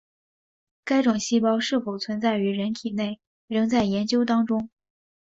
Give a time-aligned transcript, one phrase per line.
[0.83, 4.67] 该种细胞是否存在于人体内仍在研究当中。